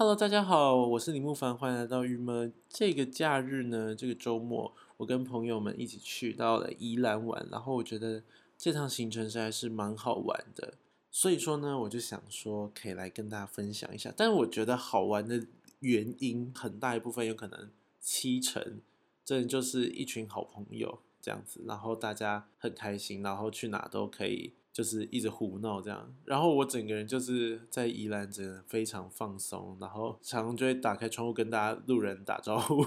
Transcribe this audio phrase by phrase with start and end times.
[0.00, 2.50] Hello，大家好，我是李木凡，欢迎来到郁闷。
[2.70, 8.22] 这个假日呢，这个周末，我跟朋友们一起去到了宜兰玩，然后我觉得
[8.56, 10.72] 这趟行程实在是蛮好玩的，
[11.10, 14.10] 所以说呢，我就想说可以来跟大家分享一下。
[14.16, 15.46] 但是我觉得好玩的
[15.80, 17.68] 原因很大一部分有可能
[18.00, 18.80] 七成，
[19.22, 24.54] 真的就是一群好朋友这样子，然后大家很开心，然后去哪都可以。
[24.72, 32.86] 就是一直胡闹这样，然后我整个人就是在宜兰，真的非常放松，然后常常就会打开窗户跟大家路人打招呼，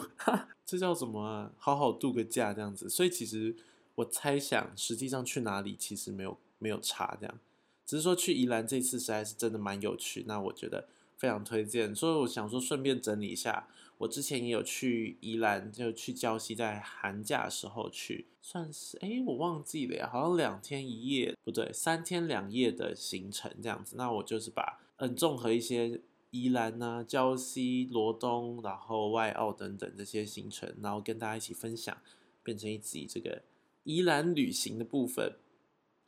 [0.65, 1.51] 这叫什么啊？
[1.57, 2.89] 好好度个假这样子。
[2.89, 3.55] 所以其实
[3.95, 7.39] 我猜想，实际上去哪里其实没有没有差这样，
[7.85, 10.23] 只是说去宜兰这次实在是真的蛮有趣。
[10.27, 10.87] 那我觉得。
[11.15, 13.65] 非常推荐，所以我想说顺便整理一下，
[13.99, 23.95] 我之前也有去宜兰，就去礁溪，在寒假的时候去，算是哎我忘记了呀，好像两天一夜，不对，三天两夜的行程这样子。
[23.95, 26.01] 那我就是把嗯综合一些
[26.31, 31.95] 宜兰啊、礁溪、罗东，然后外澳等等这些行程，然后跟大家一起分享，
[32.43, 33.43] 变成一集这个
[33.83, 35.33] 宜兰旅行的部分。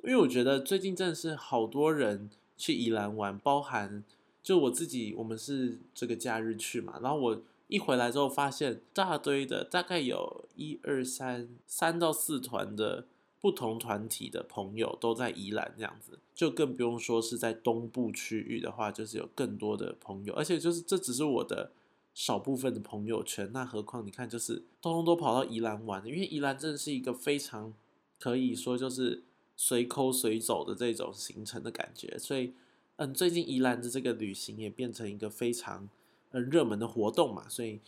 [0.04, 4.04] 因为我觉得最近真的是好多人去宜兰玩，包含。
[4.44, 13.08] 就我自己，我们是这个假日去嘛，然后我一回来之后，发现大堆的，大概有一二三三到四团的
[13.42, 21.72] 不同团体的朋友都在宜兰这样子，就更不用说是在东部区域的话，就是有更多的朋友，而且就是这只是我的
[22.14, 27.74] 少部分的朋友圈，那何况你看，就是通通都跑到宜兰玩，因为宜兰真的是一个非常
[28.20, 29.24] 可以说就是
[29.56, 32.54] 随抠随走的这种行程的感觉，所以。
[32.98, 35.90] 嗯，最近宜兰的这个旅行也变成一个非常
[36.32, 37.80] 呃热门的活动嘛，所以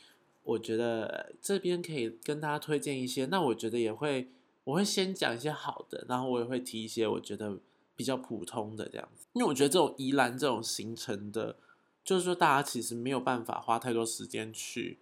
[0.43, 3.25] 我觉得这边可以跟大家推荐一些。
[3.25, 4.30] 那我觉得也会，
[4.63, 7.59] 我会先讲一些好的，然后我也会提一些我觉得
[7.95, 9.25] 比较普通的这样子。
[9.33, 11.58] 因为我觉得这种宜兰这种行程的，
[12.03, 14.99] 就是说大家其实没有办法花太多时间去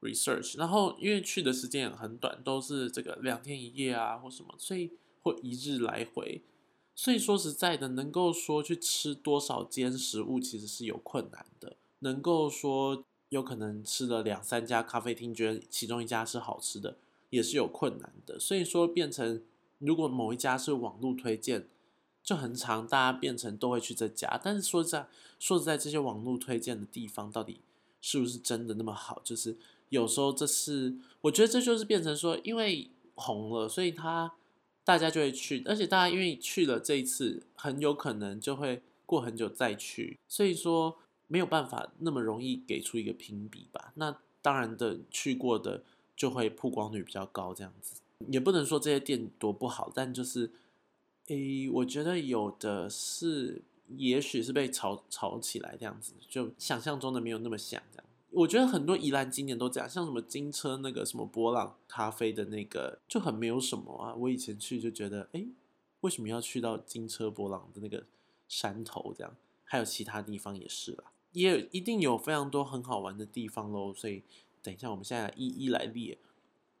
[0.00, 4.90] research，然后因为去的时间也很短，都是这个两天一夜啊或什么，所以
[5.22, 6.42] 或一日来回。
[6.94, 11.76] 所以说实在的，能够说去吃多少间食物，其实是有困难的。
[12.00, 16.96] 能够说有可能吃了两三家咖啡厅，觉得其中一家是好吃的，
[17.30, 18.38] 也是有困难的。
[18.38, 19.42] 所以说变成，
[19.78, 21.68] 如果某一家是网络推荐，
[22.22, 24.40] 就很长，大家变成都会去这家。
[24.42, 25.08] 但是说在
[25.38, 27.60] 说实在，这些网络推荐的地方到底
[28.00, 29.20] 是不是真的那么好？
[29.24, 29.56] 就是
[29.88, 34.34] 有时候这是，我觉得这就是变成说，因为红了，所以他。
[34.84, 40.96] 大家就会去，而且大家因为去了这一次，很有可能就会过很久再去，所以说
[41.28, 43.92] 没有办法那么容易给出一个评比吧。
[43.94, 45.84] 那当然的，去过的
[46.16, 50.50] 就会曝光率比较高，这样子也不能说这些店多不好，但就是，
[51.26, 53.62] 诶，我觉得有的是，
[53.96, 58.04] 也许是被炒炒起来这样子，就想象中的没有那么像这样。
[58.30, 64.14] 我觉得很多宜兰今年都这样，像什么金车那个什么波浪咖啡的那个就很没有什么啊。
[64.14, 65.46] 我以前去就觉得，哎，
[66.00, 68.04] 为什么要去到金车波浪的那个
[68.48, 69.34] 山头这样？
[69.64, 73.92] 还有其他地方也是啦，也一定有非常多很好玩的地方喽。
[73.94, 74.22] 所以
[74.62, 76.18] 等一下我们现在一一来列，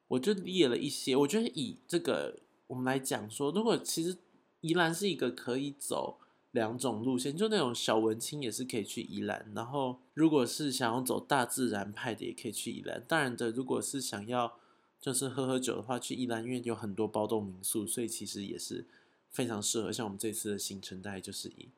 [0.08, 1.14] 我就列了一些。
[1.16, 4.16] 我觉得以这个我们来讲说，如果其实
[4.60, 6.18] 宜兰是一个可以走。
[6.52, 13.04] 两种路线，就那种小文青也是可以去宜兰，然后如果是想要走大自然派的，也可以去宜兰。
[13.06, 14.58] 当然的，如果是想要
[14.98, 18.86] 就是喝喝酒的话，去宜兰因为有很多包栋民宿，所以其实也是
[19.28, 19.92] 非常适合。
[19.92, 21.68] 像我们这次的行程，大概就是以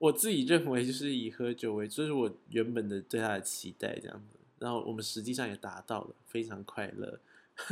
[0.00, 4.36] 我自己认为就是以喝酒为，这是我原本的对他的期待这样子。
[4.58, 7.20] 然后我们实际上也达到了，非常快乐。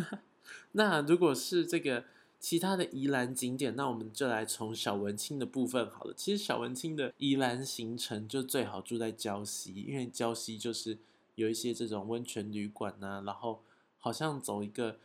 [0.73, 2.05] 那如果是这个。
[2.41, 6.15] 其他的宜兰景点，那我们就来从小文青的部分好了。
[6.17, 10.97] 其实小文青的宜兰行程就最好住在礁溪，因为礁溪就是
[11.35, 13.65] 有一些这种温泉旅馆呐，然后
[13.99, 15.01] 好像走一个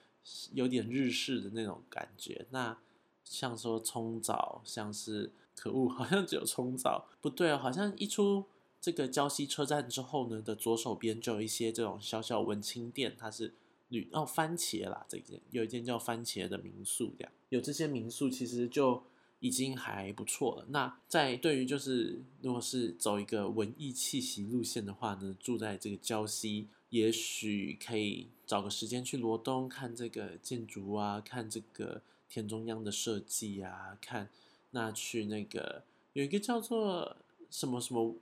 [0.53, 2.45] 有点日式的那种感觉。
[2.51, 2.77] 那
[3.23, 8.45] 像说冲澡，像是可恶， 好像只有冲澡不对哦，好像一出
[8.81, 13.53] 这个胶西车站之后呢的左手边就有一些这种小小文青店，它是
[13.89, 14.09] 旅。
[14.11, 19.03] 哦，番茄啦，这间有一间叫番茄的民宿，这样有这些民宿其实就
[19.39, 20.65] 已经还不错了。
[20.69, 34.29] 那在对于就是如果是走一个文艺气息路线的话呢，住在这个胶西，也许可以找个时间去罗东看这个建筑啊，看这个田中央的设计啊，看
[34.73, 35.83] 那去那个
[36.13, 37.15] 有一个叫做
[37.49, 38.15] 什么什么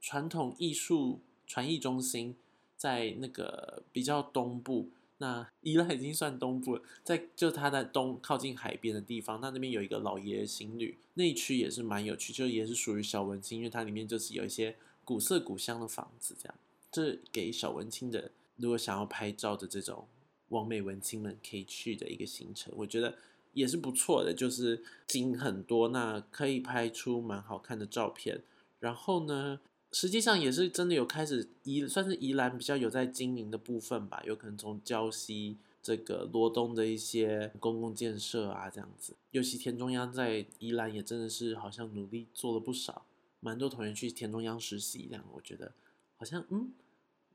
[0.00, 2.36] 传统艺术传艺中心，
[2.76, 4.90] 在那个比较东部。
[5.18, 16.54] 那 宜兰已经算东部了，在就它在东靠近海边的地方，那那边有一个老爷行旅，那一区也是蛮有趣，就也是属于小文青，因为它里面就是有一些古色古香的房子这样。
[16.90, 20.08] 这给小文青的，如果想要拍照的这种
[20.48, 23.16] 完美文青们可以去的一个行程，我觉得
[23.52, 28.42] 也是不错的，就是景很多，那可以拍出蛮好看的照片。
[28.80, 29.60] 然后呢，
[29.92, 43.06] 实际上也是真的有开始宜算是宜兰比较有在经营的部分吧，有可能从礁溪这个罗东的一些公共建设啊这样子，尤其田中央在宜兰也真的是好像努力做了不少，
[43.40, 45.72] 蛮多同学去田中央实习这样，我觉得
[46.16, 46.72] 好像嗯。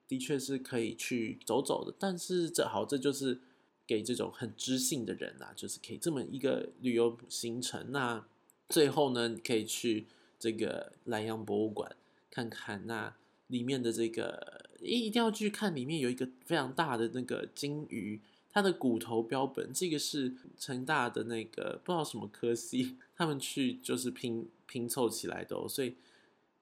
[0.10, 3.42] 的确是可以去走走的，但是这好，这就是
[3.88, 7.92] 给这种很知性的人啊，就是可以这么一个旅游行程。
[7.92, 8.28] 那
[8.69, 10.06] 最后呢，可以去
[10.38, 11.95] 这个莱阳博物馆
[12.30, 13.16] 看看，那
[13.48, 25.95] 里面的这个一一定要去看，里面有一个非常大的那个金鱼，它的骨头标本，这个是成大的那个不知道什么科系，他们去就是拼拼凑起来的，所以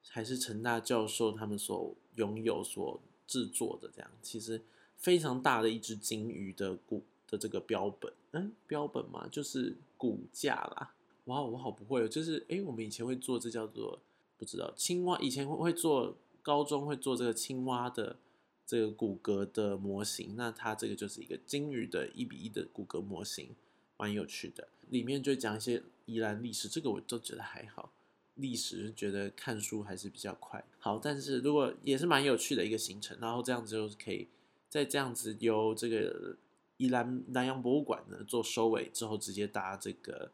[0.08, 3.02] 还是成大教授他们所拥有所。
[3.28, 4.62] 制作的这样，其实
[4.96, 10.94] 非常大的一只金鱼的骨的这个标本，嗯，标本嘛，就是骨架啦。
[11.24, 14.00] 哇，我好不会哦，就是哎，我们以前会做这叫做
[14.36, 18.16] 不知道青蛙，以前会会做高中会做这个青蛙的
[18.64, 23.56] 这个骨骼的模型，那它这个就是一个金鱼的一比一的骨骼模型，
[23.96, 24.68] 蛮有趣的。
[24.88, 27.92] 里面就讲一些宜兰历史，这个我都觉得还好。
[28.36, 34.28] 历史觉得看书还是比较快，好，但是如果也是蛮有趣的一个行程，然后这样子就可以
[34.68, 36.36] 在这样子由这个
[36.76, 40.30] 宜兰南洋博物馆呢做收尾之后，直接搭这个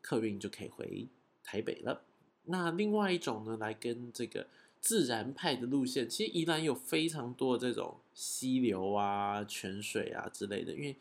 [0.00, 1.06] 客运就可以回
[1.42, 2.02] 台北了。
[2.44, 4.46] 那另外一种呢，来跟这个
[4.80, 10.96] 自然派的路线，其实宜兰有非常多这种溪流啊、泉水啊之类的，因为。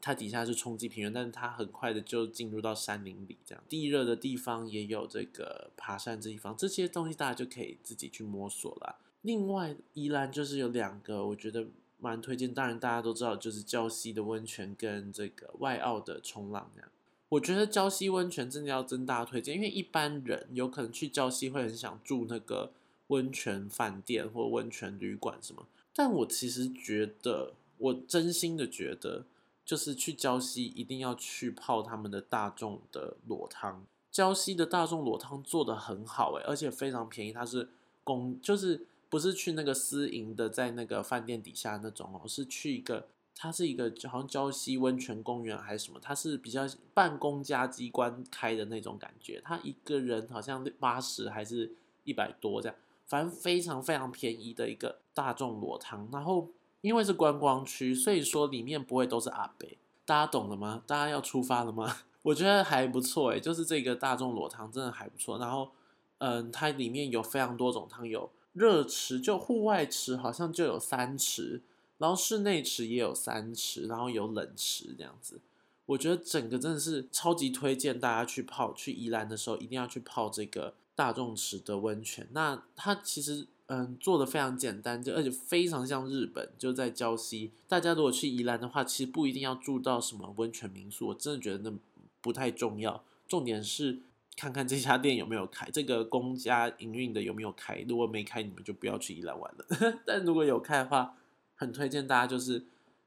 [0.00, 8.98] 它底下是冲积平原，但是它很快的就进入到山林里，这样地热的地方也有这个爬山这地方，这些东西大家就可以自己去摸索了。
[9.22, 11.68] 另外，宜兰就是有两个我觉得
[12.00, 16.90] 蛮推荐，当然大家都知道，就是礁溪的温泉跟这个外澳的冲浪这样。
[17.28, 22.72] 我觉得礁溪温泉真的要真大推荐，因为一般人有可能去礁溪会很想住那个
[23.08, 29.24] 温泉饭店或温泉旅馆什么，但我其实觉得，我真心的觉得。
[29.62, 37.32] 就是去礁溪一定要去泡他们的大众的裸汤，礁溪的大众裸汤做的很好诶，而且非常便宜。
[37.32, 37.68] 它是
[38.02, 49.42] 公，就是不是去那个私营的，在那个饭店底下那种哦，是去一个，它是一个好像礁溪温泉公园还是什么，它是比较办公家机关开的那种感觉。
[49.44, 51.74] 它一个人好像八十还是
[52.04, 52.76] 一百多这样，
[53.06, 56.48] 反正非常非常便宜的一个大众裸汤，然后。
[56.82, 59.76] 因为是观光区，所以说里面不会都是阿北，
[60.06, 60.82] 大家懂了吗？
[60.86, 61.94] 大家要出发了吗？
[62.24, 65.36] 我觉得还不错诶，就是这个大众裸汤真的还不错。
[65.36, 65.72] 然后，
[66.20, 71.62] 嗯，它里面有非常多种汤，有热池，就户外池好像就有三池，
[71.98, 75.40] 然后室内池也有三池，然后有冷池这样子。
[75.86, 82.28] 我觉得整个真的是超级推荐大家去泡，去宜兰的时候一定要去泡这个大众池的温泉。
[82.32, 83.46] 那它其实。
[83.72, 87.52] 嗯，做的非常简单，就而且非常像日本，就在礁溪。
[87.68, 91.72] 大家如果去宜兰的话，其实不一定要住到什么温泉民宿，我真的觉得那
[92.20, 93.04] 不太重要。
[93.28, 94.00] 重点是
[94.40, 97.84] 看看这家店有没有开，这个公家营运的有没有开。
[97.86, 99.66] 如果没开，你们就不要去宜兰玩了。
[100.06, 101.14] 但如果有开的话，
[101.56, 102.64] 很推荐大家就是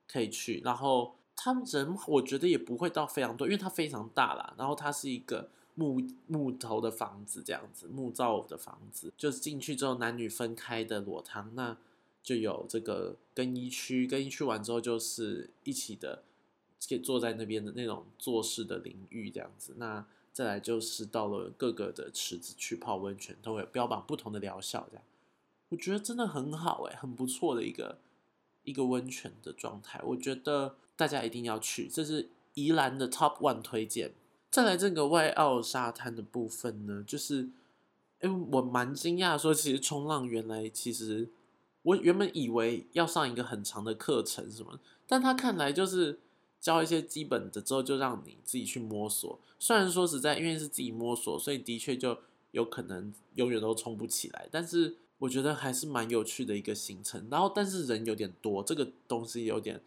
[0.08, 0.62] 可以去。
[0.64, 4.54] 然后他们人我觉得也不会到非常多，因为它非常大啦。
[4.58, 5.50] 然后它是一个。
[5.76, 11.76] 木木头的房子这样子，木造的房子，就是进去之后男女分开的裸汤，那
[12.22, 16.22] 就有这个更衣区，更衣区完之后就是一起的，
[16.88, 19.74] 可以坐在那边的那种坐式的淋浴这样子。
[19.78, 25.04] 那再来就是到了各个的池子去泡温泉，都会标榜不同的疗效，这样
[25.70, 28.00] 我觉得真的很好诶，很不错的一个
[28.64, 34.14] 一个温泉的状态，我觉得大家一定要去，这是宜兰的 Top One 推荐。
[34.50, 37.50] 再来这个外澳沙滩的部分呢，就是，
[38.20, 41.32] 哎，我蛮惊讶，说其实冲浪原来其实
[41.82, 46.20] 我原本以为要上一个很长的课程什么，但他看来就是
[46.64, 49.38] 教一些基本的之后就让你自己去摸索。
[49.60, 52.18] 虽然说实在因为是自己摸索，所以的确就
[52.52, 57.28] 有可能永远都冲不起来，但是我觉得还是蛮有趣的一个行程。
[57.30, 59.82] 然后但是人有点多，这个东西有点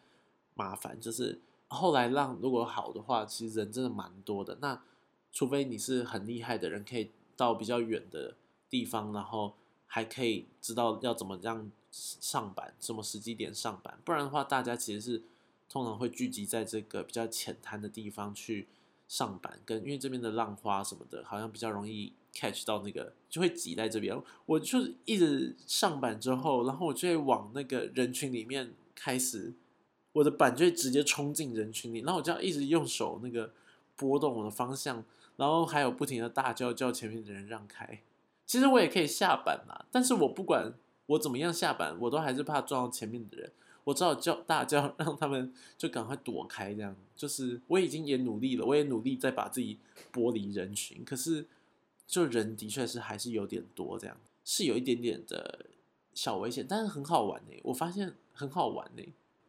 [0.54, 1.40] 麻烦，就是。
[1.68, 4.56] 后来浪如果好的话，其实人真的蛮多的。
[4.60, 4.80] 那
[5.32, 8.36] 除非你是很厉害的人，可以到比较远的
[8.70, 9.52] 地方，然后
[9.88, 13.98] 还可以知道要怎么样上板，什么时机点上板。
[14.04, 15.22] 不然的话，大家其实是
[15.68, 18.68] 通常会聚集在这个比较浅滩的地方去
[19.08, 24.16] 上板，跟因为这边的浪花什么的，好像比较容易 catch 到那个，就会挤在这边。
[24.46, 29.52] 我就一直上板之后，然后我就会往那个人群里面开始，
[30.12, 33.52] 我的板就会直接冲进人群里，然后我就要一直用手那个
[33.96, 35.04] 拨动我的方向，
[35.36, 38.00] 然后还有不停的大叫叫前面的人让开。
[38.44, 40.72] 其实我也可以下板嘛，但是我不管
[41.06, 43.52] 我怎么样下板，我都还是怕撞到前面的人。
[43.86, 46.74] 我只好叫大家，让他们就赶快躲开。
[46.74, 49.78] 这样就是我已经也努力了，我也努力在把自己
[50.12, 51.04] 剥离人群。
[51.04, 51.46] 可是
[52.04, 55.66] 就人的确是还是有点多，这样是有一点点的
[56.12, 57.54] 小危险，但是很好玩呢。
[57.62, 59.02] 我发现很好玩呢。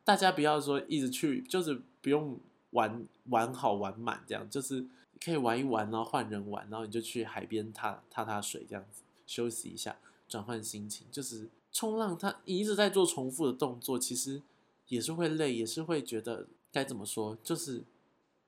[0.04, 2.40] 大家不要说一直去，就是不用
[2.70, 4.86] 玩玩好玩满这样，就是
[5.20, 9.98] 可以玩一玩，然后换人玩，然后你就去海边踏踏踏水这样子休息一下，
[10.30, 11.50] 转换心情，就是。
[11.72, 14.42] 冲浪，它你一直在做重复的动作，其实
[14.88, 17.84] 也是会累，也是会觉得该怎么说，就是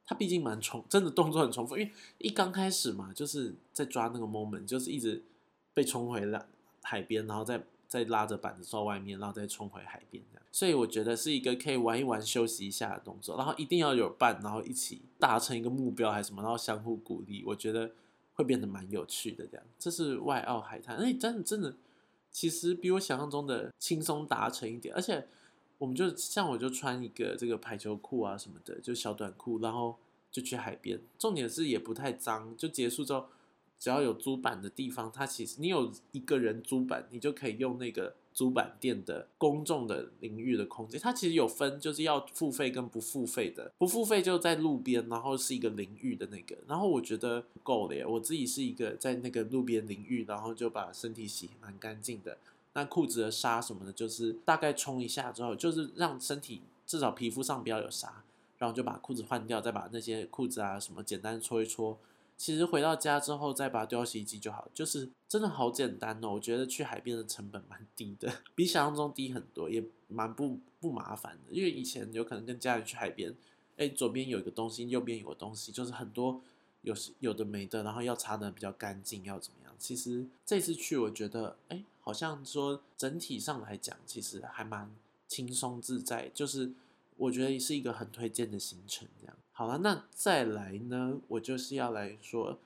[0.06, 1.78] 它毕竟蛮重，真的动作很重复。
[1.78, 5.24] 因为一刚开始嘛，就是在抓那个 moment，就是一直
[5.74, 6.48] 被冲回了
[6.82, 10.44] 海边，然后再再拉着板子到外面，然后再冲回海边这样。
[10.52, 17.92] 所以我觉得是一个可以玩一玩、休息一下的动作，然后一定要有伴，然后一起达成一个目标还是什么，然后相互鼓励，我觉得
[18.34, 19.46] 会变得蛮有趣的。
[19.46, 21.76] 这样，这是外澳海滩，哎，真的真的。
[22.32, 25.28] 其实比我想象中的轻松达成一点，而且
[25.78, 29.98] 我们就像我就穿一个这个排球裤啊什么的，就小短裤，然后
[30.32, 31.00] 就去海边。
[31.18, 33.26] 重点是也不太脏，就结束之后，
[33.80, 38.16] 只要有租板的地方，它其实你有一个人租板，你就可以用那个。
[38.40, 43.70] 租板店的公众的领域的空间，它其实有分，就是要付费跟不付费的。
[43.78, 46.56] 不付费就在路边，然后是一个淋浴的那个。
[46.66, 52.38] 然后我觉得够了耶，我自己是一个在那个路边淋浴，然后就把身体洗蛮干净的。
[52.72, 58.24] 那裤子的沙什么的，就是大概冲一下之后，就是让身体至少皮肤上不要有沙，
[58.58, 61.98] 然后就把裤子换掉，再把那些裤子啊什么简单搓一搓。
[62.40, 66.30] 其实回到家之后再把它丢洗衣机就好，就是真的好简单哦。
[66.36, 71.52] 我觉得去海边的成本蛮低的， 比想象中低很多，也蛮不不麻烦的。
[71.52, 73.36] 因为以前有可能跟家人去海边，
[73.76, 76.42] 哎，左边有一个东西，右边有个东西，就是很多
[76.84, 79.76] 有有的没的，然后要擦的比较干净，要怎么样？
[79.78, 84.90] 其实这次去我觉得，哎，好像说整体上来讲，其实还蛮
[85.28, 86.72] 轻松自在，就是
[87.20, 89.36] 我觉得是一个很推荐的行程这样。
[89.52, 91.20] 好了，那再来呢？
[91.28, 92.60] 我就是要来说，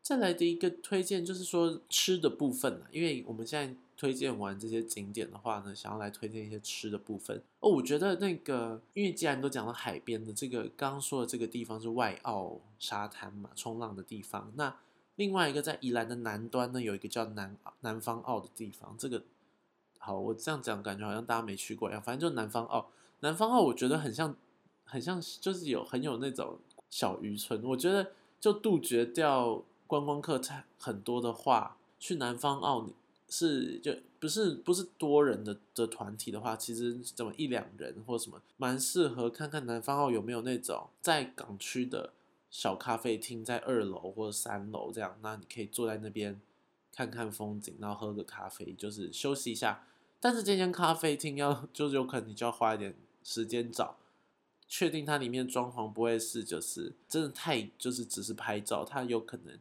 [0.00, 2.86] 再来的一个推荐就是说吃的部分了。
[2.92, 7.70] 因为我们现在推荐完这些景点的话呢，想要来推荐一些吃的部分哦。
[7.70, 14.52] 我觉得那个，因为既然都讲到海边的这个，刚刚说的这个地方是外澳沙滩嘛，冲浪的地方。
[14.54, 14.76] 那
[15.16, 18.94] 另外一个在宜兰的南端呢，有一个叫南南方澳的地方。
[18.96, 19.24] 这个
[19.98, 22.00] 好，我这样讲感觉好像大家没去过一样。
[22.00, 22.88] 反正就南方澳，
[23.20, 24.36] 南方澳我觉得很像。
[24.90, 26.58] 很像就是有很有那种
[26.88, 32.94] 小渔村，我觉得就杜绝掉观光客太很多的话，去南方澳你
[33.28, 42.14] 是就不是不是多人的的团体的话，其实怎么一两人或什么，蛮适合看看南方澳有没有那种在港区的
[42.50, 46.40] 小咖啡厅，在二楼或三楼这样，那你可以坐在那边
[46.94, 49.84] 看看风景，然后喝个咖啡，就是休息一下。
[50.18, 52.96] 但是这间咖啡厅要 就是有可能你就要花一点
[53.28, 53.98] 时间找。
[54.70, 59.58] 确定它里面装潢不会是就是真的太就是只是拍照，它有可能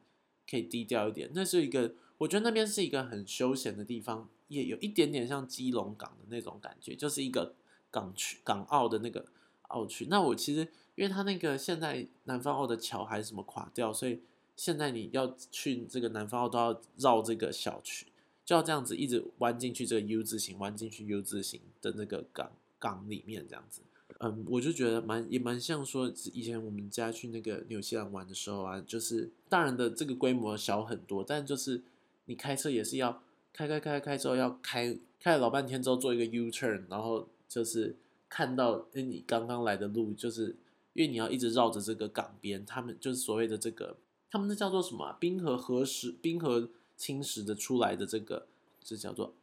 [0.49, 1.29] 可以低调一点。
[1.33, 7.55] 那是一个，我觉得那边是一个很休闲的地方，也有一点点像基隆港的那种感觉，就是一个
[7.89, 9.25] 港区港澳的那个
[9.69, 10.07] 澳区。
[10.09, 10.59] 那我其实
[10.95, 14.19] 因为它那个现在南方澳的桥还是什么垮掉，所以
[14.57, 18.07] 现在你要去这个南方澳都要绕这个小区，
[18.43, 23.81] 就要这样子一直弯进去这个 U 字形，弯进去 U 字形的那个港港里面这样子。
[24.19, 31.83] 嗯，我就觉得蛮也蛮像说以前我们家去那个纽西兰玩的时候啊，就是当然的这个规模小很多，但就是
[32.25, 33.21] 你开车也是要
[33.53, 37.97] 开开开开之后要开开了老半天之后做一个 U turn，然后就是
[38.29, 40.55] 看到哎你刚刚来的路，就是
[40.93, 43.97] 因为你要一直绕着这个港边，他们就是所谓的这个
[44.31, 48.47] 他们那叫做什么冰河河石冰河侵蚀的出来的这个，
[48.81, 49.35] 这叫做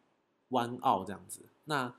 [0.48, 1.94] 湾澳这样子，那。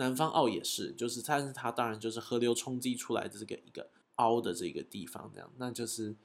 [0.00, 6.16] 南方澳也是，就是但是它当然就是河流冲击出来的这个一个凹的这个地方，这样，那就是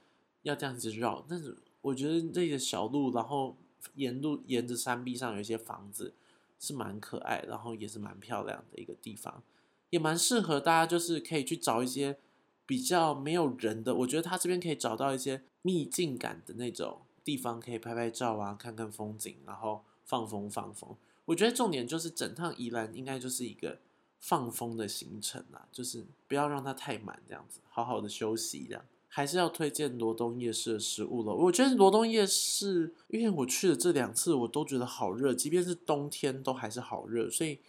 [0.43, 1.25] 要这样子绕。
[1.27, 3.57] 但是我觉得这个小路，然后
[3.95, 6.13] 沿路沿着山壁上有一些房子，
[6.57, 9.43] 是蛮可爱，然后也是蛮漂亮的一个地方，
[9.89, 12.17] 也蛮适合大家，就是可以去找一些
[12.65, 13.93] 比较没有人的。
[13.93, 20.95] 我觉得它这边可以找到一些秘境感的那种地方，可以拍拍照啊，看看风景，然后放风放风。
[21.25, 23.79] 我觉得重点就是整趟宜兰应该就是一个
[24.19, 31.33] 放风的行程啦，就是不要让它太满，这样子好好的休息，这样还是要推荐罗东夜市的食物了。
[31.33, 37.59] 我觉得罗东夜市，因为我去了这两次，我都觉得好热，即便是冬天都还是好热，所以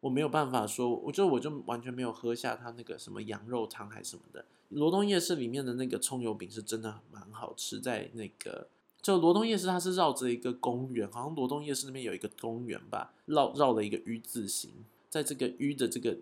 [0.00, 4.44] 我没有办法说，我觉得我就完全没有喝下它那个什么羊肉汤还是什么的。
[4.68, 8.68] 罗东夜市里面的那个葱油饼是真的蛮好吃，在那个。
[9.02, 14.70] 就罗东夜市，它是绕着一个公园，好像罗东夜市那边有一个公园吧，绕绕了一个 U 字形，
[15.08, 16.18] 在这个 U 的这个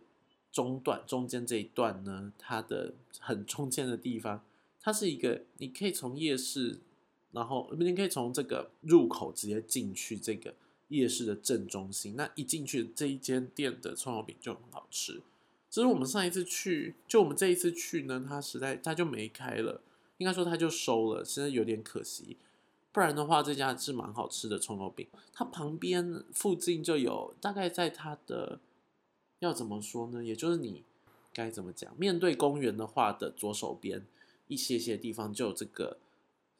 [0.52, 4.44] 中段中间这一段呢，它的很中间的地方，
[4.80, 6.78] 它是一个你可以从夜市，
[7.32, 10.54] 然后你可以从这个入口直接进去这个
[10.88, 15.20] 夜市的正中心，那一进去这一间店的葱油饼就很好吃。
[15.68, 19.82] 只是我们上一次去，就我们这一次去呢，它实在它就没开了，
[20.16, 22.38] 应该说它就收了，实在有点可惜。
[22.98, 25.06] 不然的话，这家是蛮好吃的葱油饼。
[25.32, 28.58] 它旁边附近就有，大概在它的
[29.38, 30.24] 要怎么说呢？
[30.24, 30.82] 也就是你
[31.32, 31.96] 该怎么讲？
[31.96, 34.04] 面对公园的话的左手边
[34.48, 35.98] 一些些地方就有这个，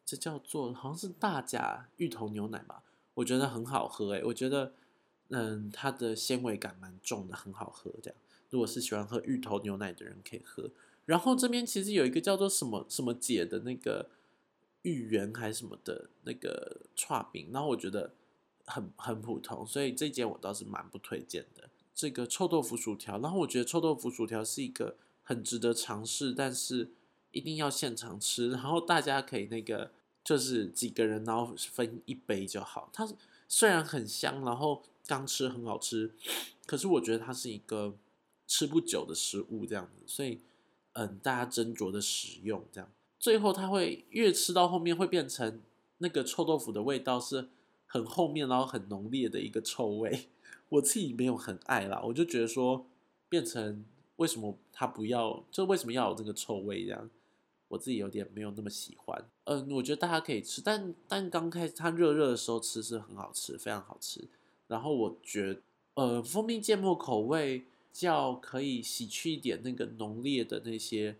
[0.07, 2.85] 这叫做好像是大甲芋头牛奶吧？
[3.14, 4.73] 我觉得很好喝诶，我觉得
[5.30, 7.90] 嗯，它的纤维感蛮重的，很好喝。
[8.00, 8.16] 这样，
[8.50, 10.71] 如果是喜欢喝芋头牛奶的人可以喝。
[11.04, 14.11] 然后这边其实有一个叫做什么什么姐的那个。
[14.82, 18.12] 芋圆还是什么的那个串饼，然后我觉得
[18.66, 21.68] 很很普通，所以这间我倒是蛮不推荐的。
[21.94, 26.90] 这个臭豆腐薯条，然后我觉得臭豆腐薯条是一个很值得尝试，但是
[27.32, 29.90] 一定要现场吃，然后大家可以那个
[30.23, 32.88] 就是几个人然后分一杯就好。
[32.92, 33.08] 它
[33.49, 36.14] 虽然很香，然后刚吃很好吃，
[36.66, 37.97] 可是我觉得它是一个
[38.47, 40.40] 吃不久的食物这样子，所以
[40.92, 42.88] 嗯，大家斟酌的使用这样。
[43.18, 45.60] 最后，它会越吃到后面会变成
[45.98, 47.48] 那个臭豆腐的味道是
[47.87, 50.28] 很后面，然后很浓烈的一个臭味。
[50.70, 52.87] 我自己没有很爱啦，我就觉得说
[53.28, 53.84] 变成
[54.16, 57.10] 为什么它不要，就为什么要有这个臭味这样，
[57.68, 59.28] 我自己有点没有那么喜欢。
[59.44, 64.28] 嗯，我觉得大家可以吃，但但刚开始它热热的时候吃是很好吃，非常好吃。
[64.68, 65.58] 然后我觉，
[65.94, 71.16] 呃，蜂蜜芥末口味较可以洗去一点那个浓烈的那些。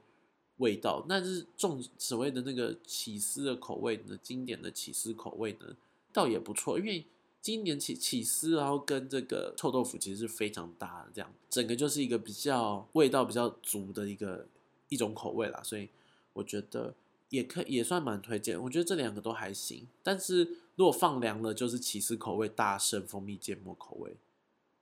[0.59, 5.77] 味道，那是重所谓的那个起司的口味呢，经典的起司口味呢，
[6.13, 6.79] 倒也不错。
[6.79, 7.05] 因为
[7.41, 14.47] 今年起起司，然后跟这个臭豆腐其实是非常搭的，这样整个就是一个比较味道比较足的一个
[14.89, 15.63] 一种口味啦。
[15.63, 15.89] 所以
[16.33, 16.93] 我觉得
[17.29, 18.61] 也可也算蛮推荐。
[18.61, 24.17] 我觉得这两个都还行，但是如果放凉了，就是起司口味大胜蜂蜜芥末口味。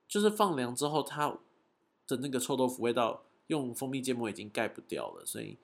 [0.09, 1.39] 就是放凉之后，它
[2.07, 5.59] 的那个臭豆腐味道用蜂蜜芥末已经盖不掉了，所以。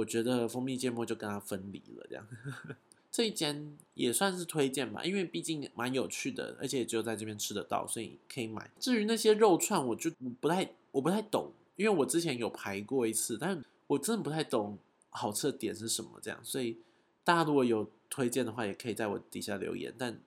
[0.00, 2.26] 我觉得蜂蜜芥末就跟它分离了，这样
[3.12, 8.70] 这一间也算是推荐吧，因为毕竟蛮有趣的，而且只有在这边吃得到，所以可以买。
[8.78, 10.10] 至于那些肉串，我就
[10.40, 14.78] 不太我不太懂，因为我之前有排过一次，但我真的不太懂
[15.10, 16.40] 好吃的点是什么，这样。
[16.42, 16.78] 所以
[17.24, 19.92] 大家如果有推荐的话，也可以在我底下留言。
[19.98, 20.18] 但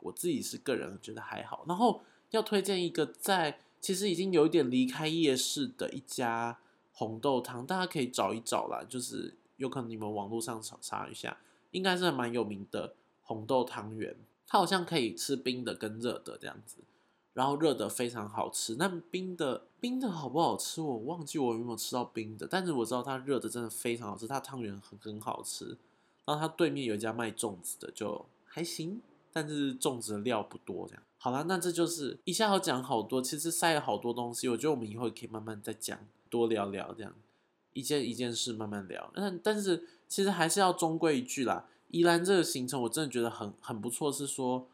[0.00, 1.64] 我自己是个人觉得还好。
[1.66, 6.58] 然后要推荐一个在其实已经有一点离开夜市的一家。
[6.98, 11.36] 红豆汤，大家可以找一找啦，就是有可能你们网络上查查一下，
[11.72, 14.16] 应该是蛮有名的红豆汤圆。
[14.46, 16.78] 它好像可以吃冰的跟热的这样子，
[17.34, 18.76] 然后热的非常好吃。
[18.76, 20.80] 那冰的冰的好不好吃？
[20.80, 25.76] 我忘记我有没有吃到冰的，但是我知道它热的真的非常好吃，它汤圆很很好吃。
[26.24, 31.02] 然后它对面有一家卖粽子的，就还行，但是粽子的料不多这样。
[31.18, 35.98] 好啦，那这就是一下要讲好多，其实塞了好多东西，我觉得我们以后也可以慢慢再讲。
[36.30, 37.14] 多聊聊，这样
[37.72, 39.10] 一件一件事慢慢聊。
[39.14, 41.66] 但但是其实还是要中规一句啦。
[41.90, 44.68] 宜兰这个行程我真的觉得很很不错，是说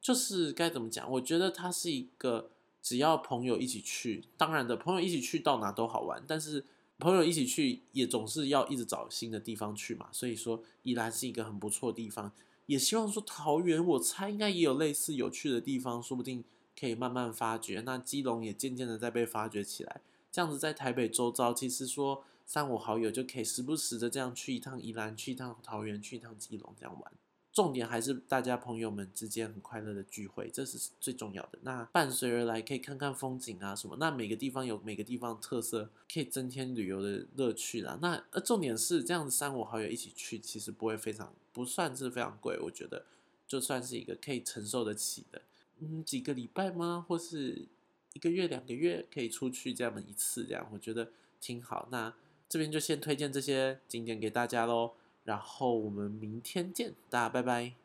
[0.00, 1.10] 就是该怎么讲？
[1.12, 2.50] 我觉得它是一个
[2.82, 6.24] 只要朋友一起去，当然的朋友一起去到哪都好玩。
[6.26, 6.64] 但是
[6.98, 10.08] 朋友一起去也总是要一直找新的地方去嘛。
[10.12, 12.32] 所以说宜兰是一个很不错的地方。
[12.64, 16.42] 也希望说桃园，我猜应该也有类似有趣的地方，说不定
[16.76, 17.82] 可以慢慢发掘。
[17.86, 20.00] 那基隆也渐渐的在被发掘起来。
[20.36, 27.12] 这样子在台北周遭，其实说三五好友就可以时不时的这样去一趟宜兰，去一趟桃园，去一趟基隆这样玩。
[27.54, 31.58] 重点还是大家朋友们之间很快乐的聚会，这是最重要的。
[31.62, 33.96] 那伴随而来可以看看风景啊什么。
[33.98, 37.98] 那每个地方有每个地方特色，可以增添旅游的乐趣啦。
[38.02, 43.06] 那呃重点是这样子三五好友一起去，其实不会非常不算是非常贵，我觉得
[43.48, 45.40] 就算是一个可以承受得起的。
[45.78, 47.06] 嗯，几个礼拜吗？
[47.08, 47.68] 或是？
[48.16, 51.86] 一个月、两个月可以出去这样的一次，这样我觉得挺好。
[51.90, 52.14] 那
[52.48, 54.92] 这边就先推荐这些景点给大家喽，
[55.24, 57.76] 然后我们明天见，大家拜拜。